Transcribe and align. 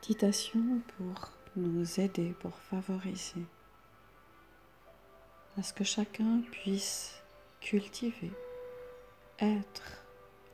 Pour 0.00 1.30
nous 1.56 2.00
aider, 2.00 2.34
pour 2.40 2.54
favoriser 2.54 3.44
à 5.58 5.62
ce 5.62 5.72
que 5.72 5.84
chacun 5.84 6.40
puisse 6.52 7.20
cultiver, 7.60 8.30
être 9.40 10.04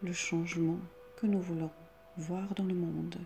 le 0.03 0.13
changement 0.13 0.79
que 1.17 1.27
nous 1.27 1.41
voulons 1.41 1.71
voir 2.17 2.55
dans 2.55 2.65
le 2.65 2.75
monde. 2.75 3.19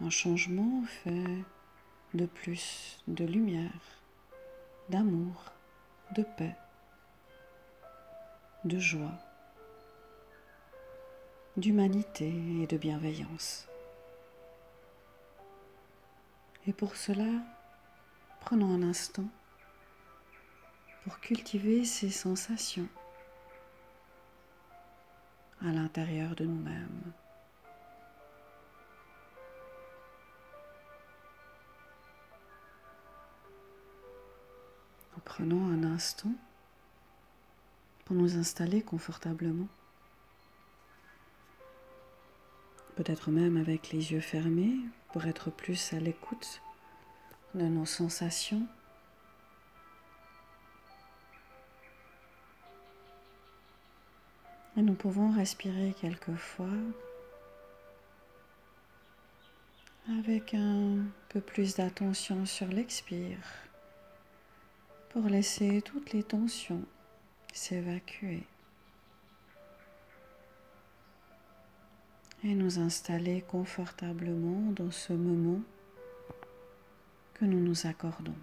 Un 0.00 0.10
changement 0.10 0.84
fait 1.02 1.44
de 2.14 2.26
plus 2.26 2.98
de 3.08 3.24
lumière, 3.24 4.02
d'amour, 4.90 5.52
de 6.14 6.22
paix, 6.22 6.56
de 8.64 8.78
joie, 8.78 9.18
d'humanité 11.56 12.32
et 12.62 12.66
de 12.66 12.76
bienveillance. 12.76 13.66
Et 16.66 16.72
pour 16.72 16.96
cela, 16.96 17.30
prenons 18.40 18.74
un 18.74 18.82
instant 18.82 19.28
pour 21.04 21.20
cultiver 21.20 21.84
ces 21.84 22.10
sensations 22.10 22.88
à 25.62 25.72
l'intérieur 25.72 26.34
de 26.34 26.44
nous-mêmes. 26.44 27.12
prenons 35.26 35.66
un 35.66 35.84
instant 35.84 36.32
pour 38.06 38.16
nous 38.16 38.38
installer 38.38 38.80
confortablement. 38.80 39.66
Peut-être 42.96 43.30
même 43.30 43.56
avec 43.58 43.90
les 43.90 44.12
yeux 44.12 44.20
fermés 44.20 44.74
pour 45.12 45.26
être 45.26 45.50
plus 45.50 45.92
à 45.92 46.00
l'écoute 46.00 46.62
de 47.54 47.64
nos 47.66 47.86
sensations. 47.86 48.66
Et 54.76 54.82
nous 54.82 54.94
pouvons 54.94 55.30
respirer 55.30 55.94
quelquefois 56.00 56.66
avec 60.08 60.54
un 60.54 60.98
peu 61.28 61.40
plus 61.40 61.76
d'attention 61.76 62.46
sur 62.46 62.66
l'expire 62.68 63.38
pour 65.10 65.24
laisser 65.24 65.82
toutes 65.82 66.12
les 66.12 66.22
tensions 66.22 66.84
s'évacuer 67.52 68.44
et 72.44 72.54
nous 72.54 72.78
installer 72.78 73.42
confortablement 73.48 74.72
dans 74.72 74.90
ce 74.90 75.12
moment 75.12 75.60
que 77.34 77.44
nous 77.44 77.60
nous 77.60 77.86
accordons. 77.86 78.34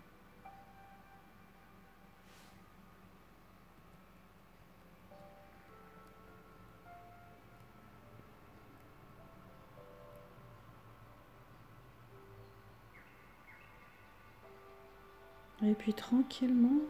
Et 15.66 15.76
puis 15.76 15.94
tranquillement, 15.94 16.82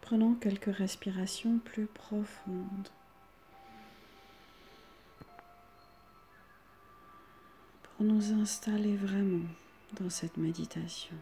prenons 0.00 0.34
quelques 0.34 0.74
respirations 0.74 1.58
plus 1.58 1.86
profondes. 1.86 2.88
Pour 7.96 8.06
nous 8.06 8.32
installer 8.32 8.96
vraiment 8.96 9.46
dans 10.00 10.10
cette 10.10 10.36
méditation. 10.36 11.16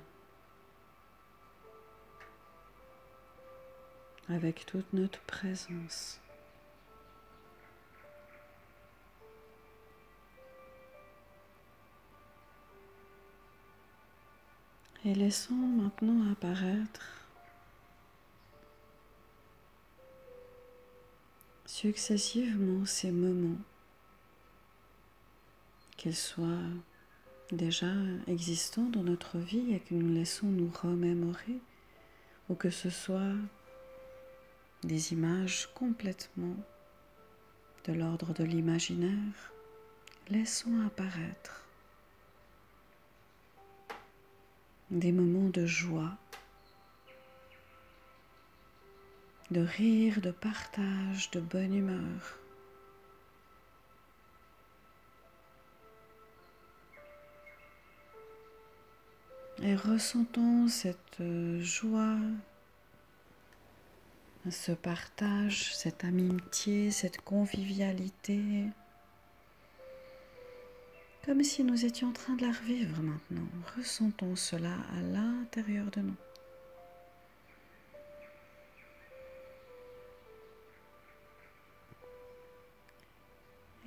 Avec 4.29 4.65
toute 4.65 4.91
notre 4.93 5.21
présence. 5.23 6.19
Et 15.05 15.15
laissons 15.15 15.55
maintenant 15.55 16.31
apparaître 16.31 17.23
successivement 21.67 22.87
ces 22.87 23.11
moments, 23.11 23.59
qu'ils 26.03 26.17
soient 26.17 26.67
déjà 27.53 27.93
existants 28.27 28.91
dans 28.91 29.05
notre 29.05 29.39
vie 29.39 29.73
et 29.73 29.79
que 29.79 29.95
nous 29.95 30.13
laissons 30.13 30.49
nous 30.49 30.73
remémorer, 30.83 31.61
ou 32.49 32.57
que 32.57 32.71
ce 32.71 32.91
soit 32.91 33.37
des 34.83 35.13
images 35.13 35.69
complètement 35.77 36.57
de 37.85 37.93
l'ordre 37.93 38.35
de 38.35 38.43
l'imaginaire, 38.43 39.53
laissons 40.29 40.85
apparaître 40.85 41.69
des 44.91 45.13
moments 45.13 45.51
de 45.51 45.67
joie, 45.67 46.17
de 49.53 49.61
rire, 49.61 50.21
de 50.21 50.33
partage, 50.33 51.31
de 51.31 51.39
bonne 51.39 51.75
humeur. 51.75 52.42
Et 59.63 59.77
ressentons 59.77 60.67
cette 60.67 61.23
joie, 61.61 62.19
ce 64.51 64.73
partage, 64.73 65.75
cette 65.75 66.05
amitié, 66.05 66.91
cette 66.91 67.21
convivialité 67.21 68.41
comme 71.25 71.45
si 71.45 71.63
nous 71.63 71.85
étions 71.85 72.09
en 72.09 72.13
train 72.13 72.35
de 72.35 72.43
la 72.43 72.51
revivre 72.51 73.01
maintenant. 73.01 73.47
Ressentons 73.77 74.35
cela 74.35 74.75
à 74.97 75.01
l'intérieur 75.03 75.87
de 75.93 76.01
nous. 76.01 76.17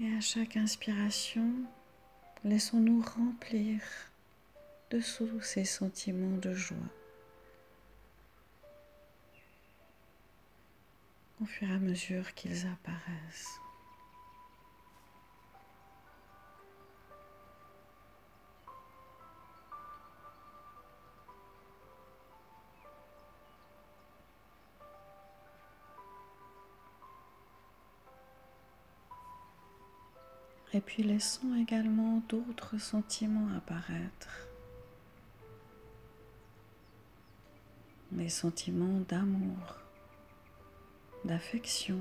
Et 0.02 0.16
à 0.16 0.22
chaque 0.22 0.56
inspiration, 0.56 1.52
laissons-nous 2.46 3.02
remplir 3.02 3.82
de 4.92 5.00
tous 5.00 5.42
ces 5.42 5.66
sentiments 5.66 6.38
de 6.38 6.54
joie. 6.54 6.78
Au 11.42 11.46
fur 11.46 11.70
et 11.70 11.74
à 11.74 11.80
mesure 11.80 12.34
qu'ils 12.34 12.66
apparaissent. 12.68 13.60
Et 30.74 30.82
puis 30.82 31.04
laissons 31.04 31.56
également 31.56 32.22
d'autres 32.28 32.78
sentiments 32.78 33.48
apparaître. 33.56 34.45
Les 38.16 38.30
sentiments 38.30 39.02
d'amour, 39.10 39.76
d'affection. 41.26 42.00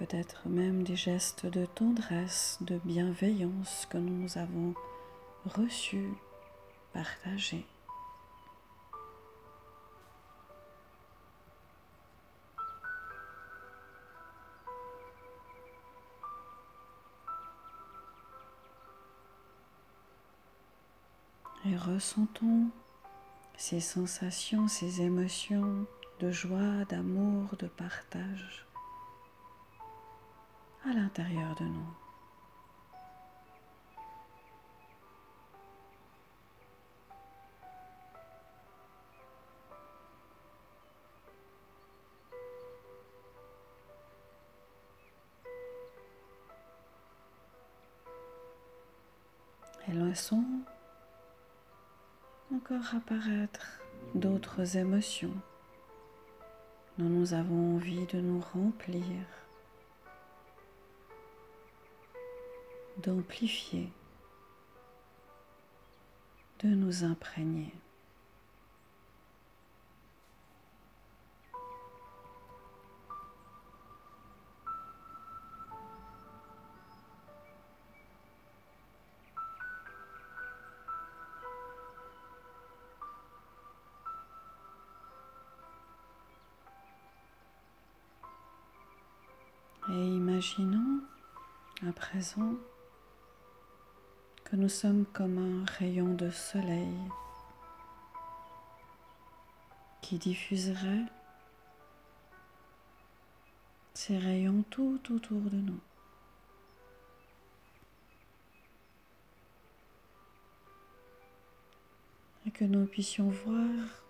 Peut-être 0.00 0.48
même 0.48 0.82
des 0.82 0.96
gestes 0.96 1.46
de 1.46 1.66
tendresse, 1.66 2.58
de 2.60 2.78
bienveillance 2.84 3.86
que 3.88 3.98
nous 3.98 4.36
avons 4.36 4.74
reçus, 5.44 6.14
partagés. 6.92 7.64
et 21.72 21.76
ressentons 21.76 22.68
ces 23.56 23.80
sensations, 23.80 24.68
ces 24.68 25.02
émotions 25.02 25.86
de 26.20 26.30
joie, 26.30 26.84
d'amour, 26.88 27.56
de 27.58 27.66
partage 27.66 28.66
à 30.84 30.92
l'intérieur 30.92 31.54
de 31.56 31.64
nous. 31.64 31.94
Et 49.88 49.92
encore 52.66 52.96
apparaître 52.96 53.80
d'autres 54.16 54.76
émotions 54.76 55.34
dont 56.98 57.08
nous 57.08 57.32
avons 57.32 57.76
envie 57.76 58.06
de 58.06 58.20
nous 58.20 58.40
remplir, 58.40 59.04
d'amplifier, 63.04 63.88
de 66.64 66.68
nous 66.68 67.04
imprégner. 67.04 67.72
Imaginons 90.36 91.00
à 91.88 91.92
présent 91.92 92.56
que 94.44 94.54
nous 94.54 94.68
sommes 94.68 95.06
comme 95.14 95.38
un 95.38 95.64
rayon 95.78 96.12
de 96.12 96.28
soleil 96.28 96.94
qui 100.02 100.18
diffuserait 100.18 101.06
ces 103.94 104.18
rayons 104.18 104.62
tout 104.68 105.00
autour 105.08 105.40
de 105.40 105.56
nous. 105.56 105.80
Et 112.44 112.50
que 112.50 112.64
nous 112.64 112.84
puissions 112.84 113.30
voir 113.30 114.04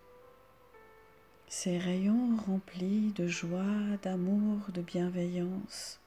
ces 1.47 1.79
rayons 1.79 2.37
remplis 2.49 3.13
de 3.13 3.29
joie, 3.29 3.97
d'amour, 4.03 4.59
de 4.75 4.83
bienveillance, 4.83 6.01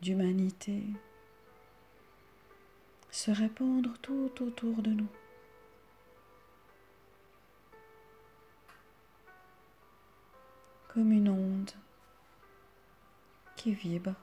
d'humanité 0.00 0.82
se 3.10 3.30
répandre 3.30 3.98
tout 4.00 4.30
autour 4.40 4.80
de 4.82 4.90
nous. 4.90 5.08
Comme 10.88 11.12
une 11.12 11.28
onde 11.28 11.70
qui 13.56 13.72
vibre, 13.72 14.14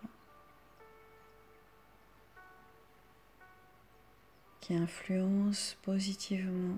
qui 4.62 4.76
influence 4.76 5.78
positivement 5.84 6.78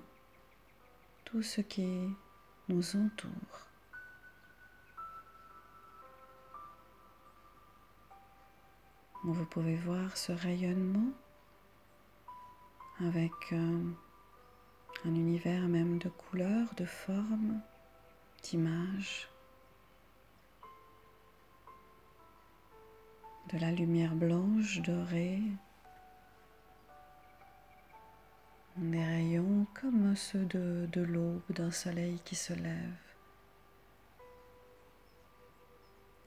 tout 1.24 1.44
ce 1.44 1.62
qui 1.62 2.10
nous 2.68 2.96
entoure. 2.96 3.67
Vous 9.30 9.44
pouvez 9.44 9.76
voir 9.76 10.16
ce 10.16 10.32
rayonnement 10.32 11.12
avec 13.02 13.34
euh, 13.52 13.82
un 15.04 15.16
univers 15.16 15.68
même 15.68 15.98
de 15.98 16.08
couleurs, 16.08 16.74
de 16.78 16.86
formes, 16.86 17.60
d'images, 18.42 19.28
de 23.52 23.58
la 23.58 23.70
lumière 23.74 24.16
blanche 24.16 24.82
dorée, 24.82 25.42
des 28.78 29.04
rayons 29.04 29.68
comme 29.74 30.16
ceux 30.16 30.46
de, 30.46 30.88
de 30.90 31.02
l'aube 31.02 31.42
d'un 31.50 31.72
soleil 31.72 32.22
qui 32.24 32.36
se 32.36 32.54
lève. 32.54 32.96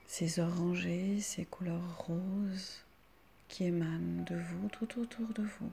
Ces 0.07 0.39
orangés, 0.39 1.19
ces 1.23 1.47
couleurs 1.47 2.05
roses 2.07 2.85
qui 3.51 3.65
émanent 3.65 4.23
de 4.23 4.37
vous, 4.37 4.69
tout 4.69 5.01
autour 5.01 5.29
de 5.35 5.43
vous. 5.43 5.73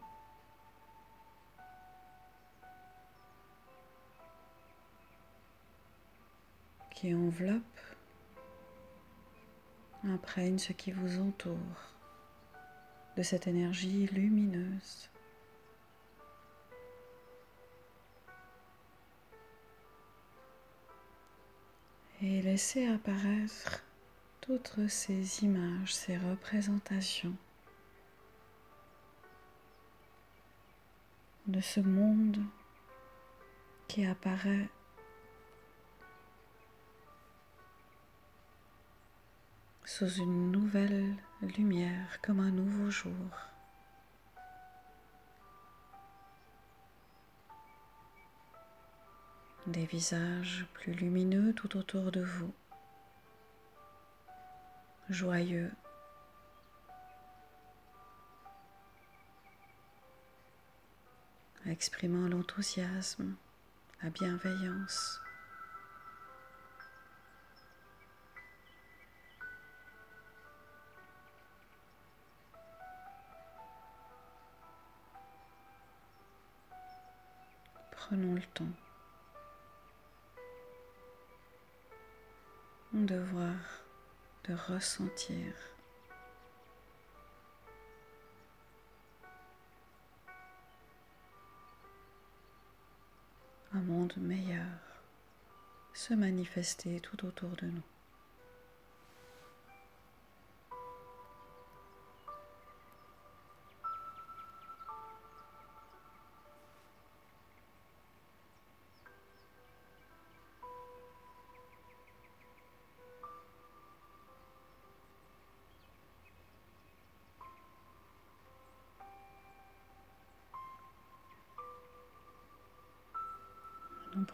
qui 6.95 7.13
enveloppe, 7.13 7.79
imprègne 10.03 10.57
ce 10.57 10.73
qui 10.73 10.91
vous 10.91 11.21
entoure 11.21 11.93
de 13.15 13.21
cette 13.21 13.45
énergie 13.45 14.07
lumineuse. 14.07 15.11
Et 22.23 22.41
laissez 22.41 22.87
apparaître 22.87 23.83
toutes 24.41 24.87
ces 24.87 25.43
images, 25.43 25.93
ces 25.93 26.17
représentations 26.17 27.35
de 31.47 31.61
ce 31.61 31.79
monde 31.79 32.37
qui 33.87 34.05
apparaît. 34.05 34.67
Sous 39.85 40.09
une 40.15 40.51
nouvelle 40.51 41.15
lumière 41.41 42.19
comme 42.21 42.41
un 42.41 42.51
nouveau 42.51 42.89
jour. 42.89 43.13
Des 49.67 49.85
visages 49.85 50.65
plus 50.73 50.93
lumineux 50.93 51.53
tout 51.53 51.77
autour 51.77 52.11
de 52.11 52.21
vous, 52.21 52.53
joyeux, 55.09 55.71
exprimant 61.69 62.27
l'enthousiasme, 62.27 63.35
la 64.01 64.09
bienveillance. 64.09 65.19
Prenons 77.91 78.35
le 78.35 78.41
temps 78.53 78.65
de 82.93 83.17
voir, 83.17 83.55
de 84.45 84.53
ressentir 84.53 85.53
monde 93.87 94.13
meilleur 94.17 94.65
se 95.93 96.13
manifester 96.13 96.99
tout 96.99 97.25
autour 97.25 97.51
de 97.61 97.67
nous. 97.67 97.96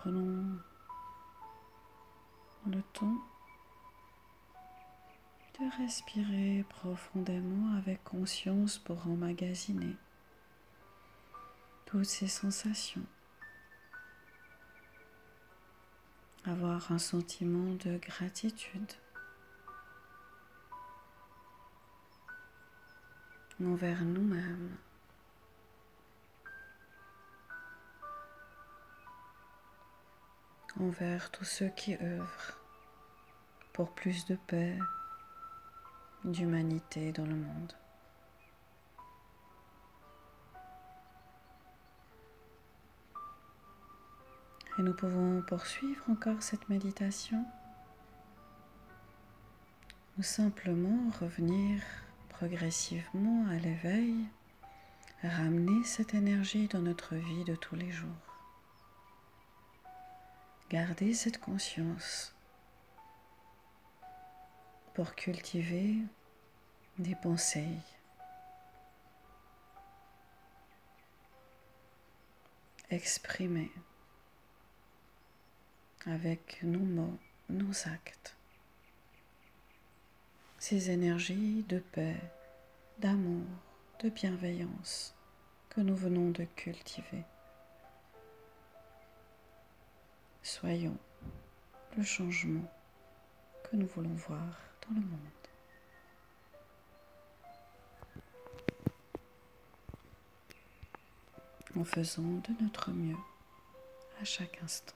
Prenons 0.03 0.59
le 2.67 2.81
temps 2.91 3.21
de 5.53 5.81
respirer 5.81 6.65
profondément 6.67 7.77
avec 7.77 8.03
conscience 8.03 8.79
pour 8.79 9.07
emmagasiner 9.07 9.95
toutes 11.85 12.03
ces 12.03 12.27
sensations. 12.27 13.05
Avoir 16.43 16.91
un 16.91 16.99
sentiment 16.99 17.73
de 17.75 17.97
gratitude 17.97 18.91
envers 23.63 24.03
nous-mêmes. 24.03 24.75
Envers 30.79 31.31
tous 31.31 31.45
ceux 31.45 31.69
qui 31.69 31.95
œuvrent 31.95 32.59
pour 33.73 33.91
plus 33.91 34.25
de 34.25 34.35
paix, 34.47 34.77
d'humanité 36.23 37.11
dans 37.11 37.25
le 37.25 37.35
monde. 37.35 37.73
Et 44.79 44.81
nous 44.81 44.93
pouvons 44.93 45.41
poursuivre 45.43 46.03
encore 46.09 46.41
cette 46.41 46.67
méditation 46.69 47.45
ou 50.17 50.23
simplement 50.23 51.11
revenir 51.19 51.81
progressivement 52.29 53.47
à 53.49 53.55
l'éveil, 53.55 54.15
ramener 55.23 55.83
cette 55.83 56.13
énergie 56.13 56.67
dans 56.67 56.81
notre 56.81 57.15
vie 57.15 57.43
de 57.43 57.55
tous 57.55 57.75
les 57.75 57.91
jours. 57.91 58.32
Garder 60.69 61.13
cette 61.13 61.39
conscience 61.39 62.33
pour 64.93 65.15
cultiver 65.15 65.97
des 66.97 67.15
pensées. 67.15 67.77
Exprimer 72.89 73.71
avec 76.05 76.59
nos 76.63 76.79
mots, 76.79 77.17
nos 77.49 77.87
actes, 77.87 78.35
ces 80.59 80.91
énergies 80.91 81.63
de 81.69 81.79
paix, 81.79 82.15
d'amour, 82.99 83.45
de 83.99 84.09
bienveillance 84.09 85.15
que 85.69 85.81
nous 85.81 85.95
venons 85.95 86.29
de 86.29 86.43
cultiver. 86.55 87.23
Soyons 90.43 90.97
le 91.95 92.03
changement 92.03 92.69
que 93.63 93.77
nous 93.77 93.87
voulons 93.87 94.13
voir 94.13 94.59
dans 94.81 94.93
le 94.93 95.01
monde. 95.01 95.19
En 101.77 101.85
faisant 101.85 102.21
de 102.21 102.61
notre 102.61 102.91
mieux 102.91 103.15
à 104.21 104.25
chaque 104.25 104.59
instant. 104.61 104.93